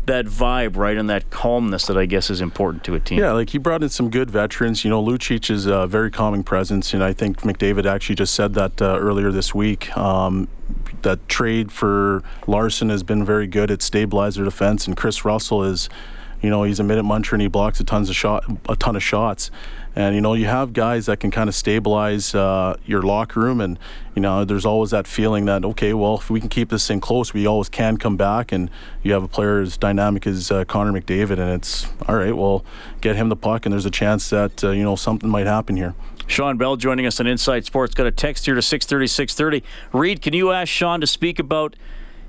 [0.08, 3.20] that vibe, right, and that calmness that I guess is important to a team.
[3.20, 4.84] Yeah, like he brought in some good veterans.
[4.84, 8.54] You know, Lucic is a very calming presence, and I think McDavid actually just said
[8.56, 9.96] that uh, earlier this week.
[9.98, 10.48] Um,
[11.02, 13.70] that trade for Larsson has been very good.
[13.70, 15.90] It stabilized their defense, and Kris Russell is
[16.42, 18.96] you know, he's a minute muncher and he blocks a tons of shot, a ton
[18.96, 19.52] of shots.
[19.96, 23.62] And you know, you have guys that can kind of stabilize uh, your locker room,
[23.62, 23.80] and
[24.14, 27.00] you know, there's always that feeling that okay, well, if we can keep this thing
[27.00, 28.52] close, we always can come back.
[28.52, 28.70] And
[29.04, 32.36] you have a player as dynamic as uh, Connor McDavid, and it's all right.
[32.36, 32.66] Well,
[33.00, 35.78] get him the puck, and there's a chance that uh, you know something might happen
[35.78, 35.96] here.
[36.28, 37.94] Sean Bell joining us on Inside Sports.
[37.94, 39.64] Got a text here to 630, 630.
[39.94, 41.76] Reed, can you ask Sean to speak about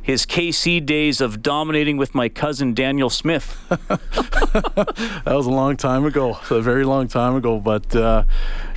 [0.06, 3.58] his KC days of dominating with my cousin Daniel Smith.
[3.68, 7.58] that was a long time ago, a very long time ago.
[7.58, 8.22] But uh,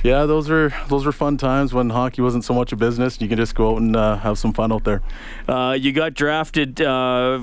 [0.02, 3.20] yeah, those were those were fun times when hockey wasn't so much a business.
[3.20, 5.02] You can just go out and uh, have some fun out there.
[5.46, 7.40] Uh, you got drafted uh,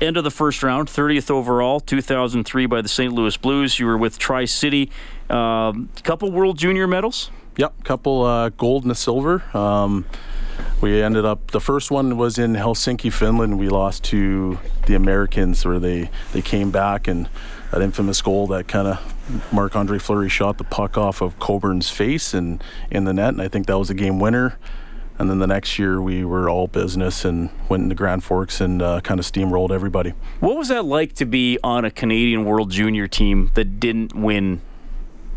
[0.00, 3.12] end of the first round, 30th overall, 2003 by the St.
[3.12, 3.80] Louis Blues.
[3.80, 4.88] You were with Tri City.
[5.30, 7.32] A um, couple World Junior medals.
[7.56, 9.42] Yep, couple uh, gold and a silver.
[9.52, 10.04] Um,
[10.80, 13.58] we ended up the first one was in Helsinki, Finland.
[13.58, 17.28] We lost to the Americans where they they came back and
[17.72, 21.90] that infamous goal that kind of Marc Andre Fleury shot the puck off of Coburn's
[21.90, 24.58] face and in the net, and I think that was a game winner.
[25.18, 28.82] And then the next year we were all business and went into Grand Forks and
[28.82, 30.12] uh, kind of steamrolled everybody.
[30.40, 34.60] What was that like to be on a Canadian World Junior team that didn't win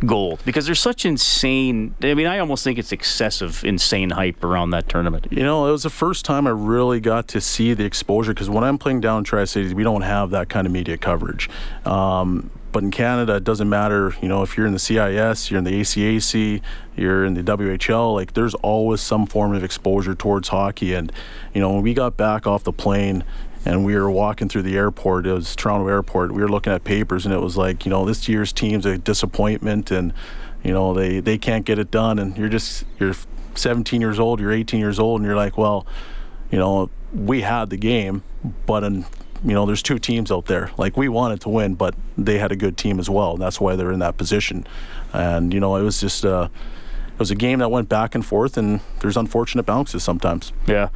[0.06, 1.96] gold because there's such insane.
[2.02, 5.28] I mean, I almost think it's excessive, insane hype around that tournament.
[5.32, 8.50] You know, it was the first time I really got to see the exposure because
[8.50, 11.50] when I'm playing down in Tri Cities, we don't have that kind of media coverage.
[11.86, 14.14] Um, but in Canada, it doesn't matter.
[14.22, 16.62] You know, if you're in the CIS, you're in the ACAC,
[16.96, 18.14] you're in the WHL.
[18.14, 20.94] Like, there's always some form of exposure towards hockey.
[20.94, 21.12] And
[21.54, 23.24] you know, when we got back off the plane
[23.66, 26.32] and we were walking through the airport, it was Toronto Airport.
[26.32, 28.98] We were looking at papers, and it was like, you know, this year's team's a
[28.98, 30.14] disappointment, and
[30.64, 32.20] you know, they they can't get it done.
[32.20, 33.16] And you're just you're
[33.56, 35.86] 17 years old, you're 18 years old, and you're like, well,
[36.52, 38.24] you know, we had the game,
[38.66, 39.06] but in
[39.44, 40.72] you know, there's two teams out there.
[40.78, 43.34] Like we wanted to win, but they had a good team as well.
[43.34, 44.68] And that's why they're in that position.
[45.14, 46.50] And you know, it was just uh,
[47.14, 50.52] it was a game that went back and forth, and there's unfortunate bounces sometimes.
[50.68, 50.90] Yeah.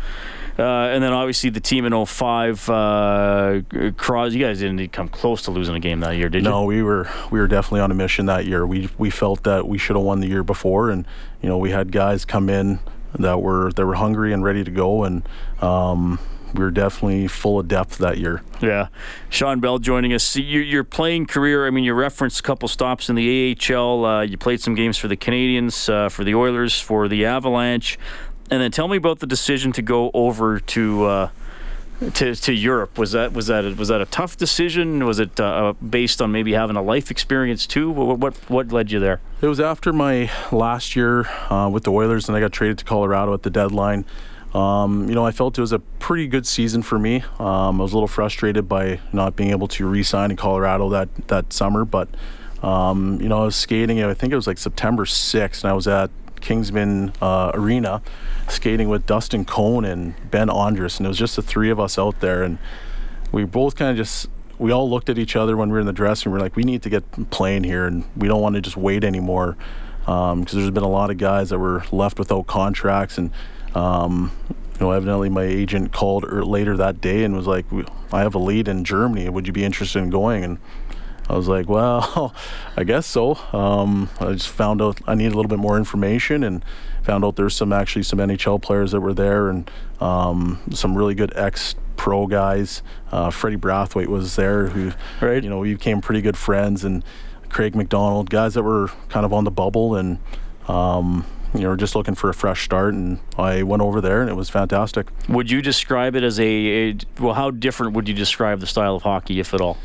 [0.57, 3.61] Uh, and then obviously the team in 05, uh,
[3.97, 6.49] Cross, you guys didn't come close to losing a game that year, did you?
[6.49, 8.65] No, we were we were definitely on a mission that year.
[8.65, 11.05] We we felt that we should have won the year before, and
[11.41, 12.79] you know we had guys come in
[13.17, 15.27] that were that were hungry and ready to go, and
[15.61, 16.19] um,
[16.53, 18.41] we were definitely full of depth that year.
[18.61, 18.87] Yeah.
[19.29, 20.35] Sean Bell joining us.
[20.35, 24.05] Your, your playing career, I mean, you referenced a couple stops in the AHL.
[24.05, 27.97] Uh, you played some games for the Canadiens, uh, for the Oilers, for the Avalanche.
[28.51, 31.06] And then tell me about the decision to go over to.
[31.06, 31.29] Uh,
[32.15, 35.06] to, to Europe was that was that a, was that a tough decision?
[35.06, 37.89] Was it uh, based on maybe having a life experience too?
[37.89, 39.21] What, what what led you there?
[39.41, 42.86] It was after my last year uh, with the Oilers, and I got traded to
[42.86, 44.06] Colorado at the deadline.
[44.53, 47.23] Um, you know, I felt it was a pretty good season for me.
[47.39, 51.10] Um, I was a little frustrated by not being able to re-sign in Colorado that
[51.27, 52.10] that summer, but
[52.62, 54.03] um, you know, I was skating.
[54.03, 56.12] I think it was like September 6th, and I was at
[56.43, 58.01] Kinsmen uh, Arena
[58.49, 61.97] skating with Dustin Cohn and Ben Ondrus, and it was just the three of us
[61.97, 62.60] out there, and
[63.32, 64.29] we both kind of just
[64.60, 66.39] we all looked at each other when we were in the dressing room.
[66.39, 69.03] We're like, we need to get playing here, and we don't want to just wait
[69.03, 69.58] anymore
[70.01, 73.32] because um, there's been a lot of guys that were left without contracts and
[73.73, 74.32] um,
[74.73, 77.65] you know, evidently my agent called er, later that day and was like,
[78.12, 79.29] "I have a lead in Germany.
[79.29, 80.58] Would you be interested in going?" And
[81.29, 82.33] I was like, "Well,
[82.77, 86.43] I guess so." Um, I just found out I needed a little bit more information
[86.43, 86.63] and
[87.03, 91.15] found out there's some actually some NHL players that were there and um, some really
[91.15, 92.81] good ex pro guys.
[93.12, 94.91] Uh, Freddie Brathwaite was there, who
[95.25, 95.43] right.
[95.43, 97.03] you know we became pretty good friends, and
[97.49, 100.19] Craig McDonald, guys that were kind of on the bubble and.
[100.67, 104.29] Um, you know, just looking for a fresh start, and I went over there, and
[104.29, 105.09] it was fantastic.
[105.29, 107.36] Would you describe it as a, a well?
[107.36, 109.77] How different would you describe the style of hockey, if at all?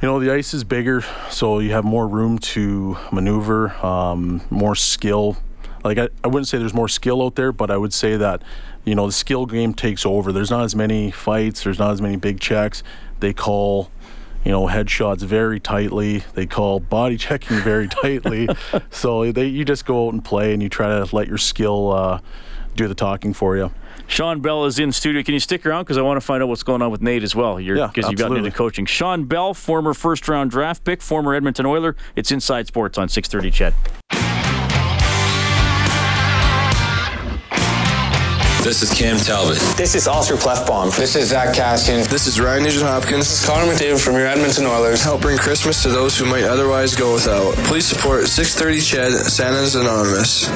[0.00, 4.76] You know, the ice is bigger, so you have more room to maneuver, um, more
[4.76, 5.36] skill.
[5.82, 8.42] Like, I, I wouldn't say there's more skill out there, but I would say that,
[8.84, 10.30] you know, the skill game takes over.
[10.30, 12.84] There's not as many fights, there's not as many big checks.
[13.18, 13.90] They call
[14.44, 16.22] you know, headshots very tightly.
[16.34, 18.48] They call body checking very tightly.
[18.90, 21.92] so they you just go out and play and you try to let your skill
[21.92, 22.20] uh,
[22.78, 23.70] do the talking for you.
[24.06, 25.22] Sean Bell is in studio.
[25.22, 27.22] Can you stick around because I want to find out what's going on with NAIT
[27.22, 27.56] as well?
[27.56, 28.86] Because yeah, you've gotten into coaching.
[28.86, 31.94] Sean Bell, former first round draft pick, former Edmonton Oiler.
[32.16, 33.74] It's Inside Sports on 630 CHED.
[38.62, 39.58] This is Cam Talbot.
[39.76, 40.94] This is Oscar Klefbom.
[40.96, 42.06] This is Zach Kassian.
[42.08, 43.28] This is Ryan Nugent Hopkins.
[43.28, 45.02] This is Connor McDavid from your Edmonton Oilers.
[45.02, 47.54] Help bring Christmas to those who might otherwise go without.
[47.66, 50.48] Please support 630 CHED, Santa's Anonymous.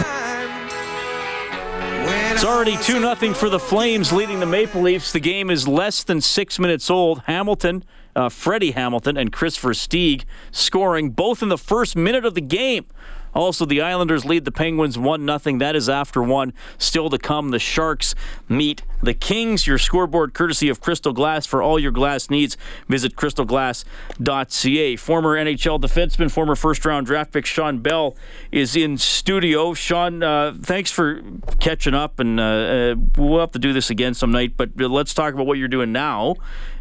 [2.33, 5.13] It's already 2 0 for the Flames leading the Maple Leafs.
[5.13, 7.21] The game is less than six minutes old.
[7.27, 7.85] Hamilton,
[8.17, 12.87] uh, Freddie Hamilton, and Kris Versteeg scoring both in the first minute of the game.
[13.35, 15.59] Also, the Islanders lead the Penguins 1 0.
[15.59, 16.53] That is after one.
[16.79, 18.15] Still to come, the Sharks
[18.49, 19.67] meet the Kings.
[19.67, 21.47] Your scoreboard courtesy of Crystal Glass.
[21.47, 22.57] For all your glass needs,
[22.89, 24.97] visit crystalglass.ca.
[24.97, 28.17] Former NHL defenseman, former first round draft pick Sean Bell
[28.51, 29.75] is in studio.
[29.75, 31.23] Sean, uh, thanks for
[31.61, 35.15] catching up, and uh, uh, we'll have to do this again some night, but let's
[35.15, 36.37] talk about what you're doing now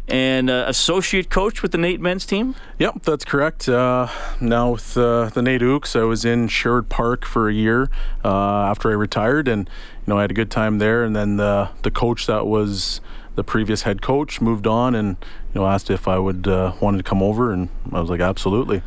[0.08, 2.54] and uh, associate coach with the NAIT men's team?
[2.78, 3.68] Yep, that's correct.
[3.68, 4.08] Uh,
[4.40, 7.90] now with uh, the NAIT Ooks, I was in Sherwood Park for a year
[8.24, 11.04] uh, after I retired, and you know I had a good time there.
[11.04, 13.00] And then the the coach that was
[13.34, 15.16] the previous head coach moved on, and
[15.54, 18.20] you know asked if I would uh, wanted to come over, and I was like,
[18.20, 18.82] absolutely.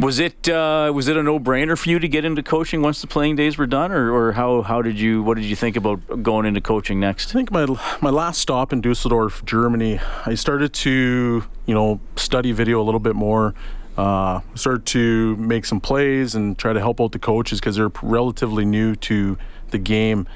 [0.00, 3.00] Was it uh, was it a no brainer for you to get into coaching once
[3.00, 5.74] the playing days were done, or, or how how did you what did you think
[5.76, 7.30] about going into coaching next?
[7.30, 7.66] I think my
[8.00, 13.00] my last stop in Dusseldorf, Germany, I started to you know study video a little
[13.00, 13.54] bit more.
[13.96, 17.90] Uh, started to make some plays and try to help out the coaches because they're
[18.00, 19.36] relatively new to
[19.70, 20.28] the game.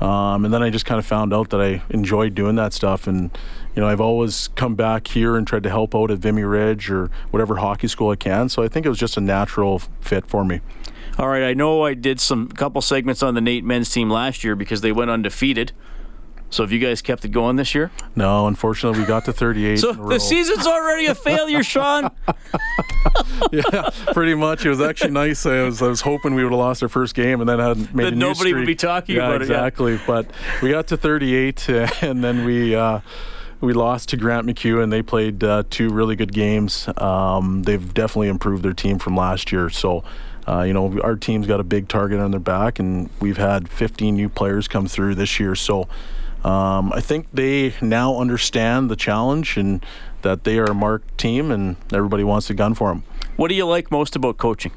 [0.00, 3.06] Um, and then I just kind of found out that I enjoyed doing that stuff.
[3.06, 3.30] And,
[3.74, 6.90] you know, I've always come back here and tried to help out at Vimy Ridge
[6.90, 8.48] or whatever hockey school I can.
[8.48, 10.60] So I think it was just a natural fit for me.
[11.16, 14.42] All right, I know I did some couple segments on the NAIT men's team last
[14.42, 15.70] year because they went undefeated.
[16.50, 17.90] So have you guys kept it going this year?
[18.14, 19.78] No, unfortunately, we got to 38.
[19.78, 22.10] so the season's already a failure, Sean.
[23.52, 24.64] yeah, pretty much.
[24.64, 25.46] It was actually nice.
[25.46, 27.94] I was I was hoping we would have lost our first game and then had
[27.94, 29.56] made That a nobody would be talking yeah, about it, yeah.
[29.56, 30.00] exactly.
[30.06, 30.30] But
[30.62, 31.68] we got to 38,
[32.02, 32.74] and then we.
[32.74, 33.00] Uh,
[33.60, 36.86] we lost to Grant MacEwan, and they played uh, two really good games.
[36.98, 39.70] Um, they've definitely improved their team from last year.
[39.70, 40.04] So,
[40.46, 43.68] uh, you know, our team's got a big target on their back, and we've had
[43.70, 45.54] 15 new players come through this year.
[45.54, 45.88] So,
[46.44, 49.84] um, I think they now understand the challenge and
[50.20, 53.02] that they are a marked team, and everybody wants to gun for them.
[53.36, 54.72] What do you like most about coaching?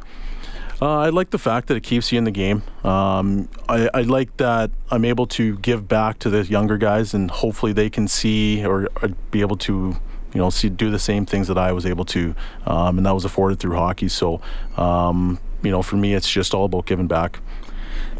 [0.79, 2.61] Uh, I like the fact that it keeps you in the game.
[2.83, 7.31] Um, I, I like that I'm able to give back to the younger guys, and
[7.31, 9.95] hopefully they can see or, or be able to,
[10.33, 12.35] you know, see do the same things that I was able to,
[12.67, 14.07] um, and that was afforded through hockey.
[14.07, 14.39] So,
[14.75, 17.39] um, you know, for me, it's just all about giving back.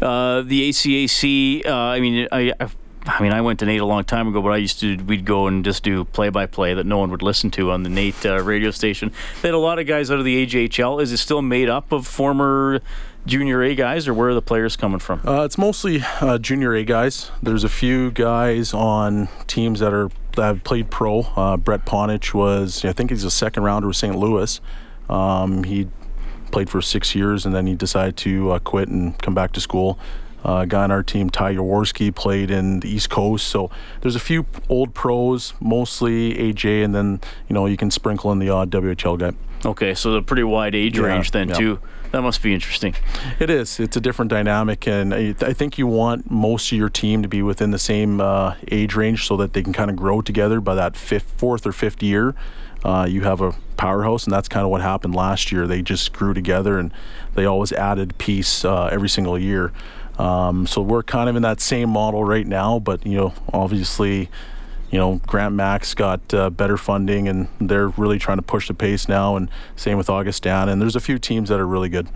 [0.02, 1.64] Uh, the ACAC.
[1.64, 2.68] Uh, I mean, I, I,
[3.08, 4.96] I mean, I went to NAIT a long time ago, but I used to.
[4.96, 8.26] We'd go and just do play-by-play that no one would listen to on the NAIT
[8.26, 9.12] uh, radio station.
[9.40, 11.00] They had a lot of guys out of the AJHL.
[11.00, 12.80] Is it still made up of former
[13.26, 15.20] Junior A guys, or where are the players coming from?
[15.26, 17.30] Uh, it's mostly uh, junior A guys.
[17.42, 21.20] There's a few guys on teams that are that have played pro.
[21.20, 24.14] Uh, Brett Ponich was, I think he's a second rounder with St.
[24.14, 24.60] Louis.
[25.08, 25.88] Um, he
[26.52, 29.60] played for six years and then he decided to uh, quit and come back to
[29.60, 29.98] school.
[30.44, 33.46] Uh, a guy on our team, Ty Jaworski, played in the East Coast.
[33.48, 33.70] So
[34.00, 38.38] there's a few old pros, mostly AJ, and then you know you can sprinkle in
[38.38, 39.32] the odd WHL guy.
[39.64, 41.54] Okay, so a pretty wide age Yeah, range then yeah.
[41.54, 41.80] too.
[42.12, 42.94] That must be interesting.
[43.38, 43.78] It is.
[43.78, 47.28] It's a different dynamic, and I, I think you want most of your team to
[47.28, 50.60] be within the same uh, age range so that they can kind of grow together.
[50.60, 52.34] By that fifth, fourth or fifth year,
[52.82, 55.66] uh, you have a powerhouse, and that's kind of what happened last year.
[55.66, 56.92] They just grew together, and
[57.34, 59.72] they always added piece uh, every single year.
[60.18, 64.28] Um, so we're kind of in that same model right now, but you know, obviously.
[64.90, 68.72] You know, Grant Mac's got uh, better funding, and they're really trying to push the
[68.72, 69.36] pace now.
[69.36, 70.72] And same with Augustana.
[70.72, 72.08] And there's a few teams that are really good.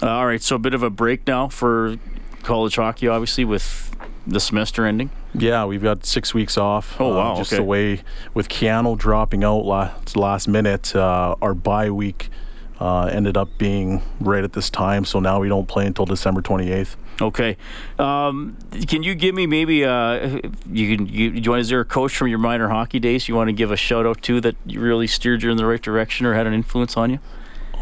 [0.00, 1.96] Uh, all right, so a bit of a break now for
[2.44, 3.92] college hockey, obviously, with
[4.28, 5.10] the semester ending.
[5.34, 7.00] Yeah, we've got six weeks off.
[7.00, 7.58] Oh, wow, Uh, just okay.
[7.60, 8.02] the way
[8.32, 12.30] with Keyano dropping out last last minute, uh, our bye week
[12.78, 15.04] uh, ended up being right at this time.
[15.04, 16.94] So now we don't play until December 28th.
[17.20, 17.56] Okay.
[17.98, 18.56] Um,
[18.88, 20.40] can you give me maybe uh,
[20.70, 23.34] you can you, you want is there a coach from your minor hockey days you
[23.34, 26.26] want to give a shout out to that really steered you in the right direction
[26.26, 27.18] or had an influence on you?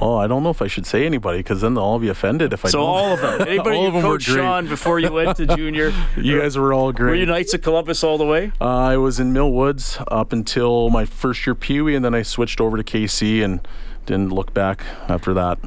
[0.00, 2.52] Oh, I don't know if I should say anybody because then they'll all be offended
[2.52, 2.86] if I so don't.
[2.88, 3.40] all of them.
[3.48, 4.28] Anybody all you of them were coached.
[4.28, 5.92] Sean, before you went to junior?
[6.16, 7.10] You guys were all great.
[7.10, 8.52] Were you Knights of Columbus all the way?
[8.60, 12.14] Uh, I was in Mill Woods up until my first year Pee Wee, and then
[12.14, 13.66] I switched over to KC and
[14.08, 15.58] didn't look back after that.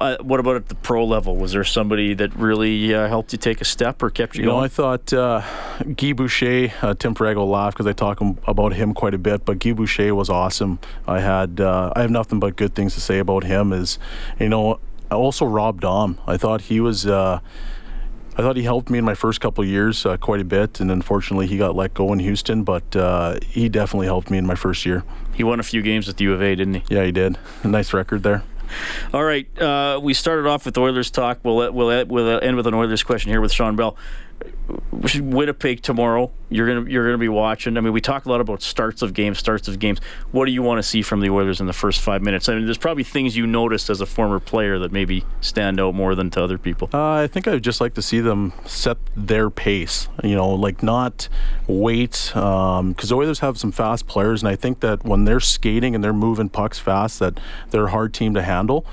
[0.00, 1.36] Uh, what about at the pro level?
[1.36, 4.48] Was there somebody that really uh, helped you take a step or kept you, You
[4.48, 4.58] know.
[4.58, 5.42] I thought uh,
[5.96, 9.44] Guy Boucher, uh, Tim Ferrago will laugh because I talk about him quite a bit,
[9.44, 10.78] but Guy Boucher was awesome.
[11.06, 13.72] I had, uh, I have nothing but good things to say about him.
[13.72, 13.98] Is,
[14.40, 16.18] you know, also Rob Daum.
[16.26, 17.40] I thought he was, uh,
[18.38, 20.80] I thought he helped me in my first couple of years uh, quite a bit,
[20.80, 24.46] and unfortunately he got let go in Houston, but uh, he definitely helped me in
[24.46, 25.04] my first year.
[25.32, 26.82] he won a few games with U of A, didn't he?
[26.94, 27.38] Yeah, he did.
[27.62, 28.42] A nice record there.
[29.14, 31.38] All right, uh, we started off with Oilers talk.
[31.44, 33.96] We'll we'll we'll end with an Oilers question here with Sean Bell.
[35.20, 36.30] Winnipeg tomorrow.
[36.48, 37.76] You're gonna you're gonna be watching.
[37.76, 40.00] I mean, we talk a lot about starts of games, starts of games.
[40.32, 42.48] What do you want to see from the Oilers in the first five minutes?
[42.48, 45.94] I mean, there's probably things you noticed as a former player that maybe stand out
[45.94, 46.90] more than to other people.
[46.92, 50.08] Uh, I think I'd just like to see them set their pace.
[50.24, 51.28] You know, like not
[51.66, 55.94] wait because the Oilers have some fast players, and I think that when they're skating
[55.94, 57.38] and they're moving pucks fast, that
[57.70, 58.86] they're a hard team to handle.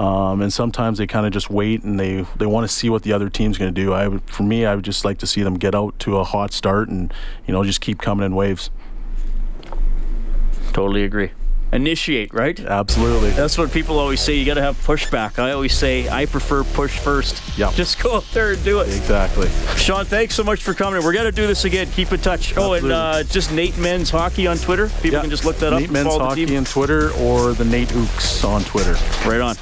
[0.00, 3.02] Um, and sometimes they kind of just wait and they, they want to see what
[3.02, 3.92] the other team's going to do.
[3.92, 6.24] I would, for me, I would just like to see them get out to a
[6.24, 7.12] hot start and
[7.46, 8.70] you know just keep coming in waves.
[10.72, 11.32] Totally agree.
[11.72, 12.58] Initiate, right?
[12.58, 13.30] Absolutely.
[13.30, 14.34] That's what people always say.
[14.34, 15.38] You got to have pushback.
[15.38, 17.40] I always say I prefer push first.
[17.56, 17.70] Yeah.
[17.72, 18.88] Just go up there and do it.
[18.88, 19.48] Exactly.
[19.76, 21.02] Sean, thanks so much for coming.
[21.04, 21.88] We're going to do this again.
[21.92, 22.56] Keep in touch.
[22.56, 24.88] Oh, and uh, just NAIT Men's Hockey on Twitter.
[24.88, 25.20] People Yeah.
[25.20, 25.80] can just look that up.
[25.80, 28.94] NAIT Men's Hockey on Twitter or the NAIT Ooks on Twitter.
[29.28, 29.54] Right on.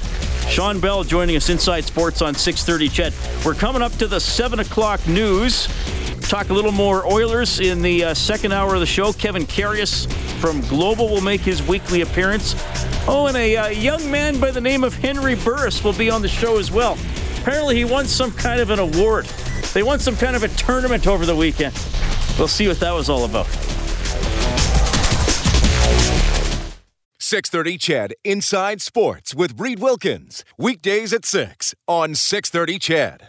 [0.49, 2.89] Sean Bell joining us inside sports on 6:30.
[2.89, 3.13] CHED,
[3.45, 5.67] we're coming up to the seven o'clock news.
[6.21, 9.13] Talk a little more Oilers in the uh, second hour of the show.
[9.13, 12.55] Kevin Karius from Global will make his weekly appearance.
[13.07, 16.21] Oh, and a uh, young man by the name of Henry Burris will be on
[16.21, 16.97] the show as well.
[17.41, 19.25] Apparently, he won some kind of an award.
[19.73, 21.73] They won some kind of a tournament over the weekend.
[22.37, 23.47] We'll see what that was all about.
[27.29, 30.43] 630 CHED Inside Sports with Reid Wilkins.
[30.57, 33.27] Weekdays at 6 on 630 CHED.